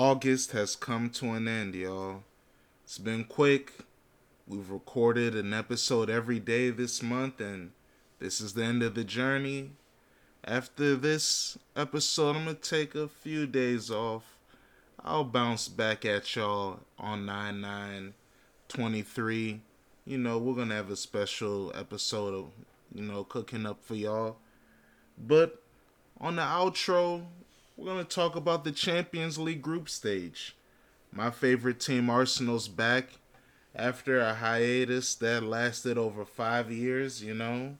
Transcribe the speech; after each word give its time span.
August 0.00 0.52
has 0.52 0.76
come 0.76 1.10
to 1.10 1.32
an 1.32 1.46
end, 1.46 1.74
y'all. 1.74 2.22
It's 2.84 2.96
been 2.96 3.22
quick. 3.22 3.80
We've 4.48 4.70
recorded 4.70 5.36
an 5.36 5.52
episode 5.52 6.08
every 6.08 6.40
day 6.40 6.70
this 6.70 7.02
month, 7.02 7.38
and 7.38 7.72
this 8.18 8.40
is 8.40 8.54
the 8.54 8.64
end 8.64 8.82
of 8.82 8.94
the 8.94 9.04
journey. 9.04 9.72
After 10.42 10.96
this 10.96 11.58
episode, 11.76 12.34
I'm 12.34 12.44
going 12.44 12.56
to 12.56 12.62
take 12.62 12.94
a 12.94 13.08
few 13.08 13.46
days 13.46 13.90
off. 13.90 14.38
I'll 15.04 15.22
bounce 15.22 15.68
back 15.68 16.06
at 16.06 16.34
y'all 16.34 16.80
on 16.98 17.26
9 17.26 17.60
9 17.60 18.14
23. 18.68 19.60
You 20.06 20.16
know, 20.16 20.38
we're 20.38 20.54
going 20.54 20.70
to 20.70 20.76
have 20.76 20.90
a 20.90 20.96
special 20.96 21.72
episode 21.74 22.32
of, 22.32 22.46
you 22.94 23.02
know, 23.02 23.22
cooking 23.24 23.66
up 23.66 23.84
for 23.84 23.96
y'all. 23.96 24.38
But 25.18 25.62
on 26.18 26.36
the 26.36 26.42
outro, 26.42 27.26
we're 27.80 27.86
going 27.86 28.04
to 28.04 28.14
talk 28.14 28.36
about 28.36 28.62
the 28.62 28.72
Champions 28.72 29.38
League 29.38 29.62
group 29.62 29.88
stage. 29.88 30.54
My 31.10 31.30
favorite 31.30 31.80
team, 31.80 32.10
Arsenal's 32.10 32.68
back 32.68 33.18
after 33.74 34.20
a 34.20 34.34
hiatus 34.34 35.14
that 35.14 35.42
lasted 35.42 35.96
over 35.96 36.26
five 36.26 36.70
years, 36.70 37.24
you 37.24 37.32
know. 37.32 37.78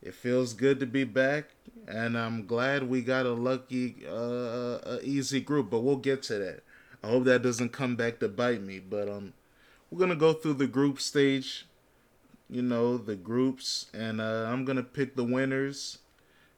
It 0.00 0.14
feels 0.14 0.52
good 0.52 0.78
to 0.78 0.86
be 0.86 1.02
back, 1.02 1.46
and 1.88 2.16
I'm 2.16 2.46
glad 2.46 2.88
we 2.88 3.02
got 3.02 3.26
a 3.26 3.32
lucky, 3.32 4.06
uh, 4.08 4.78
a 4.84 5.00
easy 5.02 5.40
group. 5.40 5.70
But 5.70 5.80
we'll 5.80 5.96
get 5.96 6.22
to 6.24 6.38
that. 6.38 6.62
I 7.02 7.08
hope 7.08 7.24
that 7.24 7.42
doesn't 7.42 7.72
come 7.72 7.96
back 7.96 8.20
to 8.20 8.28
bite 8.28 8.62
me. 8.62 8.78
But 8.78 9.08
um, 9.08 9.32
we're 9.90 9.98
gonna 9.98 10.14
go 10.14 10.34
through 10.34 10.54
the 10.54 10.68
group 10.68 11.00
stage, 11.00 11.66
you 12.48 12.62
know, 12.62 12.96
the 12.96 13.16
groups, 13.16 13.86
and 13.92 14.20
uh, 14.20 14.46
I'm 14.48 14.64
gonna 14.64 14.84
pick 14.84 15.16
the 15.16 15.24
winners 15.24 15.98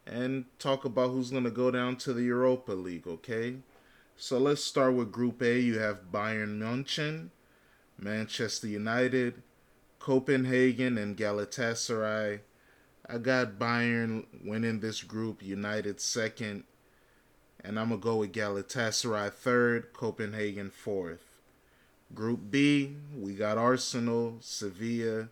and 0.09 0.47
talk 0.59 0.85
about 0.85 1.11
who's 1.11 1.31
going 1.31 1.45
to 1.45 1.51
go 1.51 1.71
down 1.71 1.97
to 1.97 2.13
the 2.13 2.23
Europa 2.23 2.73
League, 2.73 3.07
okay? 3.07 3.57
So 4.17 4.39
let's 4.39 4.65
start 4.65 4.95
with 4.95 5.13
Group 5.13 5.43
A. 5.43 5.61
You 5.61 5.79
have 5.79 6.11
Bayern 6.11 6.59
München, 6.59 7.29
Manchester 7.99 8.67
United, 8.67 9.43
Copenhagen, 9.99 10.97
and 10.97 11.17
Galatasaray. 11.17 12.41
I 13.09 13.19
got 13.19 13.59
Bayern 13.59 14.27
winning 14.45 14.81
this 14.81 15.03
group, 15.03 15.43
United 15.43 16.01
second, 16.01 16.65
and 17.63 17.79
I'm 17.79 17.89
going 17.89 18.01
to 18.01 18.05
go 18.05 18.17
with 18.17 18.33
Galatasaray 18.33 19.33
third, 19.33 19.93
Copenhagen 19.93 20.71
fourth. 20.71 21.41
Group 22.15 22.51
B, 22.51 22.97
we 23.15 23.35
got 23.35 23.59
Arsenal, 23.59 24.39
Sevilla, 24.41 25.29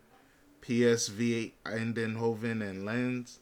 PSV 0.61 1.53
Eindhoven, 1.65 2.61
and 2.61 2.85
Lens 2.85 3.39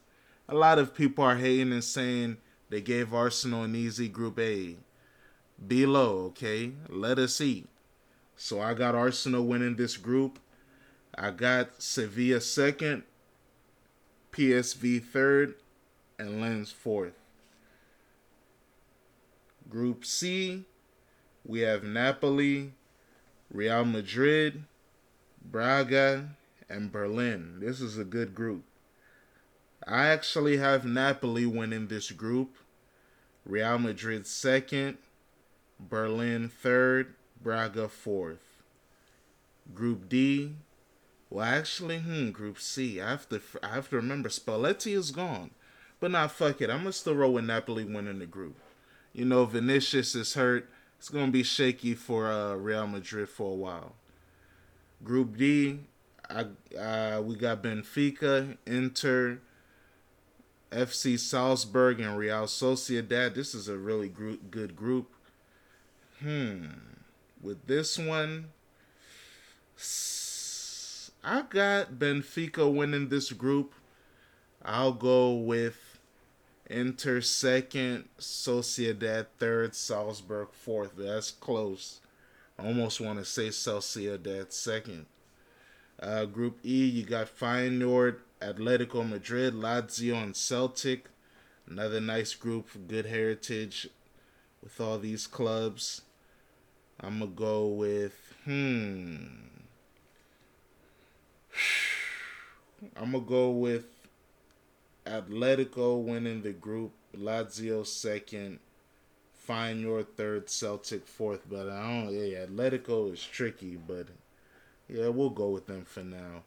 a 0.48 0.54
lot 0.54 0.78
of 0.78 0.94
people 0.94 1.24
are 1.24 1.36
hating 1.36 1.72
and 1.72 1.84
saying 1.84 2.36
they 2.68 2.80
gave 2.80 3.12
Arsenal 3.12 3.64
an 3.64 3.74
easy 3.74 4.08
Group 4.08 4.38
A. 4.38 4.76
Below, 5.66 6.26
okay? 6.26 6.72
Let 6.88 7.18
us 7.18 7.40
eat. 7.40 7.68
So 8.36 8.60
I 8.60 8.74
got 8.74 8.94
Arsenal 8.94 9.46
winning 9.46 9.76
this 9.76 9.96
group. 9.96 10.38
I 11.16 11.30
got 11.30 11.82
Sevilla 11.82 12.40
second, 12.40 13.04
PSV 14.32 15.02
third, 15.02 15.54
and 16.18 16.40
Lens 16.40 16.70
fourth. 16.70 17.14
Group 19.68 20.04
C, 20.04 20.64
we 21.44 21.60
have 21.60 21.82
Napoli, 21.82 22.72
Real 23.50 23.84
Madrid, 23.84 24.64
Braga, 25.42 26.28
and 26.68 26.92
Berlin. 26.92 27.58
This 27.60 27.80
is 27.80 27.98
a 27.98 28.04
good 28.04 28.34
group. 28.34 28.64
I 29.86 30.08
actually 30.08 30.56
have 30.56 30.84
Napoli 30.84 31.46
winning 31.46 31.86
this 31.86 32.10
group, 32.10 32.56
Real 33.44 33.78
Madrid 33.78 34.26
second, 34.26 34.98
Berlin 35.78 36.48
third, 36.48 37.14
Braga 37.40 37.88
fourth. 37.88 38.62
Group 39.74 40.08
D, 40.08 40.56
well, 41.30 41.44
actually, 41.44 41.98
hmm, 41.98 42.30
Group 42.30 42.60
C. 42.60 43.00
I 43.00 43.10
have 43.10 43.28
to, 43.28 43.40
I 43.62 43.68
have 43.68 43.90
to 43.90 43.96
remember 43.96 44.28
Spalletti 44.28 44.96
is 44.96 45.12
gone, 45.12 45.50
but 46.00 46.10
not 46.10 46.22
nah, 46.22 46.28
fuck 46.28 46.60
it. 46.60 46.70
I'm 46.70 46.78
gonna 46.78 46.92
still 46.92 47.14
roll 47.14 47.34
with 47.34 47.44
Napoli 47.44 47.84
winning 47.84 48.18
the 48.18 48.26
group. 48.26 48.56
You 49.12 49.24
know, 49.24 49.44
Vinicius 49.44 50.14
is 50.14 50.34
hurt. 50.34 50.68
It's 50.98 51.08
gonna 51.08 51.30
be 51.30 51.42
shaky 51.42 51.94
for 51.94 52.30
uh, 52.30 52.54
Real 52.54 52.86
Madrid 52.86 53.28
for 53.28 53.52
a 53.52 53.56
while. 53.56 53.94
Group 55.04 55.36
D, 55.36 55.80
I, 56.28 56.46
uh, 56.76 57.22
we 57.22 57.36
got 57.36 57.62
Benfica, 57.62 58.56
Inter, 58.66 59.40
FC 60.70 61.18
Salzburg 61.18 62.00
and 62.00 62.18
Real 62.18 62.44
Sociedad. 62.44 63.34
This 63.34 63.54
is 63.54 63.68
a 63.68 63.76
really 63.76 64.08
good 64.08 64.76
group. 64.76 65.12
Hmm. 66.20 66.66
With 67.42 67.66
this 67.66 67.98
one, 67.98 68.50
I 71.22 71.42
got 71.48 71.94
Benfica 71.94 72.72
winning 72.72 73.08
this 73.08 73.32
group. 73.32 73.74
I'll 74.64 74.92
go 74.92 75.34
with 75.34 75.98
Inter 76.68 77.20
second, 77.20 78.08
Sociedad 78.18 79.26
third, 79.38 79.74
Salzburg 79.74 80.48
fourth. 80.52 80.96
That's 80.96 81.30
close. 81.30 82.00
I 82.58 82.66
almost 82.66 83.00
want 83.00 83.18
to 83.18 83.24
say 83.24 83.48
Sociedad 83.48 84.52
second. 84.52 85.06
Uh, 86.00 86.24
group 86.24 86.58
E, 86.64 86.86
you 86.86 87.04
got 87.04 87.26
Feyenoord, 87.38 88.16
Atletico 88.40 89.08
Madrid, 89.08 89.54
Lazio, 89.54 90.22
and 90.22 90.36
Celtic. 90.36 91.08
Another 91.66 92.00
nice 92.00 92.34
group, 92.34 92.68
good 92.86 93.06
heritage 93.06 93.88
with 94.62 94.80
all 94.80 94.98
these 94.98 95.26
clubs. 95.26 96.02
I'm 97.00 97.18
going 97.18 97.30
to 97.30 97.36
go 97.36 97.66
with, 97.66 98.34
hmm. 98.44 99.16
I'm 102.96 103.12
going 103.12 103.24
to 103.24 103.28
go 103.28 103.50
with 103.50 103.86
Atletico 105.06 106.02
winning 106.02 106.42
the 106.42 106.52
group, 106.52 106.92
Lazio 107.16 107.86
second, 107.86 108.60
Feyenoord 109.48 110.08
third, 110.16 110.48
Celtic 110.48 111.06
fourth. 111.06 111.48
But 111.48 111.68
I 111.68 111.82
don't, 111.82 112.12
yeah, 112.12 112.46
Atletico 112.46 113.12
is 113.12 113.22
tricky, 113.24 113.76
but 113.76 114.06
yeah, 114.88 115.08
we'll 115.08 115.30
go 115.30 115.48
with 115.48 115.66
them 115.66 115.84
for 115.84 116.02
now. 116.02 116.42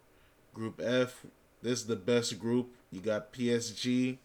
Group 0.53 0.81
F, 0.83 1.25
this 1.61 1.81
is 1.81 1.87
the 1.87 1.95
best 1.95 2.39
group. 2.39 2.73
You 2.91 3.01
got 3.01 3.33
PSG, 3.33 4.17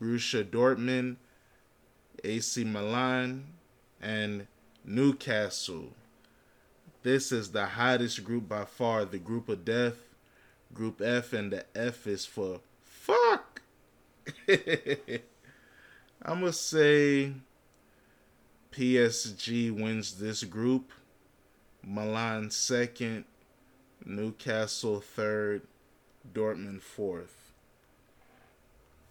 Borussia 0.00 0.44
Dortmund, 0.44 1.16
AC 2.24 2.64
Milan, 2.64 3.46
and 4.00 4.46
Newcastle. 4.84 5.92
This 7.02 7.30
is 7.30 7.52
the 7.52 7.66
hottest 7.66 8.24
group 8.24 8.48
by 8.48 8.64
far, 8.64 9.04
the 9.04 9.18
group 9.18 9.48
of 9.48 9.64
death. 9.64 9.96
Group 10.74 11.00
F, 11.00 11.32
and 11.32 11.52
the 11.52 11.64
F 11.74 12.06
is 12.06 12.26
for 12.26 12.60
fuck. 12.84 13.62
I'm 14.48 16.40
going 16.40 16.44
to 16.44 16.52
say 16.52 17.32
PSG 18.72 19.70
wins 19.70 20.18
this 20.18 20.44
group. 20.44 20.92
Milan 21.82 22.50
second. 22.50 23.24
Newcastle 24.04 25.00
third. 25.00 25.62
Dortmund 26.32 26.82
fourth. 26.82 27.52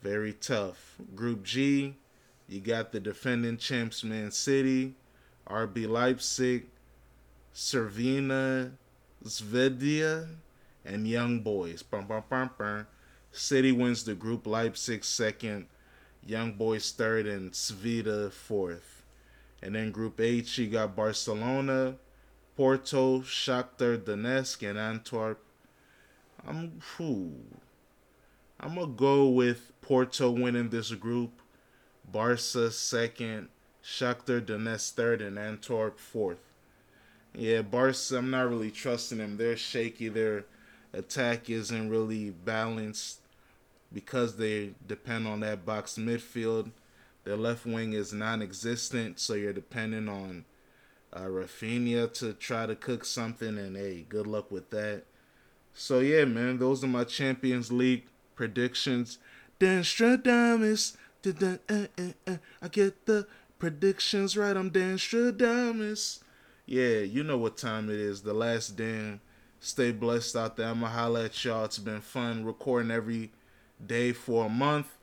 Very 0.02 0.34
tough. 0.34 0.96
Group 1.16 1.44
G, 1.44 1.96
you 2.48 2.60
got 2.60 2.92
the 2.92 3.00
defending 3.00 3.58
champs 3.58 4.04
Man 4.04 4.32
City, 4.32 4.94
RB 5.50 5.88
Leipzig, 5.88 6.68
Crvena, 7.54 8.72
Zvezda, 9.26 10.28
and 10.86 11.08
Young 11.08 11.40
Boys. 11.40 11.84
Bum, 11.84 12.06
bum, 12.06 12.24
bum, 12.30 12.50
bum. 12.58 12.88
City 13.32 13.72
wins 13.72 14.04
the 14.04 14.16
group, 14.16 14.48
Leipzig 14.48 15.04
second, 15.04 15.68
Young 16.26 16.54
Boys 16.54 16.92
third, 16.92 17.28
and 17.28 17.52
Zvezda 17.52 18.32
fourth. 18.32 19.04
And 19.62 19.76
then 19.76 19.92
Group 19.92 20.22
H, 20.22 20.58
you 20.60 20.68
got 20.68 20.96
Barcelona, 20.96 21.96
Porto, 22.56 23.22
Shakhtar 23.22 23.98
Donetsk, 23.98 24.68
and 24.68 24.78
Antwerp 24.78 25.44
I'm 26.46 26.82
whew, 26.98 27.34
I'm 28.60 28.76
gonna 28.76 28.88
go 28.88 29.30
with 29.30 29.72
Porto 29.82 30.32
winning 30.32 30.70
this 30.70 30.92
group, 30.92 31.42
Barca 32.12 32.72
second, 32.72 33.50
Shakhtar 33.84 34.42
Donetsk 34.42 34.92
third, 34.94 35.22
and 35.22 35.38
Antwerp 35.40 36.00
fourth. 36.00 36.40
Yeah, 37.34 37.62
Barca, 37.62 38.18
I'm 38.18 38.30
not 38.32 38.50
really 38.50 38.72
trusting 38.72 39.20
them. 39.20 39.38
They're 39.38 39.58
shaky. 39.58 40.10
Their 40.10 40.46
attack 40.94 41.50
isn't 41.50 41.90
really 41.90 42.32
balanced 42.32 43.20
because 43.94 44.38
they 44.38 44.72
depend 44.88 45.28
on 45.28 45.42
that 45.42 45.66
box 45.66 45.98
midfield. 45.98 46.72
Their 47.24 47.36
left 47.36 47.66
wing 47.66 47.94
is 47.94 48.14
non-existent, 48.14 49.20
so 49.20 49.34
you're 49.34 49.54
depending 49.54 50.08
on 50.08 50.46
uh, 51.14 51.26
Raphinha 51.26 52.12
to 52.14 52.34
try 52.34 52.66
to 52.66 52.76
cook 52.76 53.06
something, 53.06 53.58
and 53.58 53.76
hey, 53.76 54.06
good 54.08 54.28
luck 54.28 54.50
with 54.50 54.70
that. 54.72 55.04
So 55.80 56.00
yeah, 56.00 56.26
man, 56.26 56.58
those 56.58 56.84
are 56.84 56.88
my 56.88 57.04
Champions 57.04 57.72
League 57.72 58.08
predictions. 58.36 59.20
Danstradamus, 59.60 60.98
uh, 61.26 61.58
uh, 61.70 61.86
uh, 62.28 62.38
I 62.62 62.68
get 62.68 63.06
the 63.06 63.28
predictions 63.60 64.36
right. 64.36 64.58
I'm 64.58 64.72
Danstradamus. 64.72 66.20
Yeah, 66.66 67.00
you 67.00 67.24
know 67.24 67.38
what 67.38 67.58
time 67.58 67.90
it 67.90 68.00
is. 68.00 68.24
The 68.24 68.34
last 68.34 68.76
Dan. 68.76 69.22
Stay 69.60 69.92
blessed 69.92 70.36
out 70.36 70.56
there. 70.56 70.68
I'ma 70.68 70.88
holla 70.88 71.26
at 71.26 71.44
y'all. 71.44 71.66
It's 71.66 71.80
been 71.80 72.02
fun 72.02 72.44
recording 72.44 72.92
every 72.92 73.32
day 73.84 74.14
for 74.14 74.46
a 74.46 74.50
month, 74.50 74.98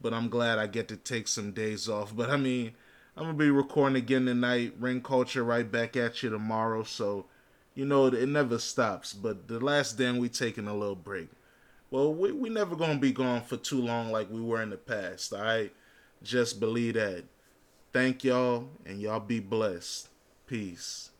but 0.00 0.14
I'm 0.14 0.28
glad 0.28 0.58
I 0.58 0.66
get 0.66 0.88
to 0.88 0.96
take 0.96 1.28
some 1.28 1.52
days 1.52 1.88
off. 1.88 2.14
But 2.14 2.30
I 2.30 2.36
mean, 2.36 2.72
I'm 3.16 3.24
gonna 3.24 3.34
be 3.36 3.50
recording 3.50 3.96
again 3.96 4.26
tonight. 4.26 4.74
Ring 4.78 5.02
culture 5.02 5.44
right 5.44 5.70
back 5.70 5.96
at 5.96 6.22
you 6.22 6.30
tomorrow. 6.30 6.84
So, 6.84 7.26
you 7.78 7.84
know, 7.84 8.06
it 8.06 8.28
never 8.28 8.58
stops. 8.58 9.12
But 9.12 9.46
the 9.46 9.60
last 9.60 9.96
Dan 9.96 10.18
we 10.18 10.28
taking 10.28 10.66
a 10.66 10.74
little 10.74 10.96
break. 10.96 11.28
Well, 11.92 12.12
we 12.12 12.32
we 12.32 12.48
never 12.48 12.74
gonna 12.74 12.98
be 12.98 13.12
gone 13.12 13.40
for 13.42 13.56
too 13.56 13.80
long 13.80 14.10
like 14.10 14.28
we 14.28 14.40
were 14.40 14.60
in 14.60 14.70
the 14.70 14.76
past. 14.76 15.30
Right, 15.30 15.72
just 16.20 16.58
believe 16.58 16.94
that. 16.94 17.22
Thank 17.92 18.24
y'all, 18.24 18.68
and 18.84 19.00
y'all 19.00 19.20
be 19.20 19.38
blessed. 19.38 20.08
Peace. 20.48 21.10